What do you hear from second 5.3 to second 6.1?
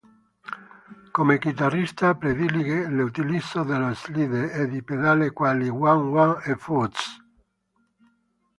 quali wah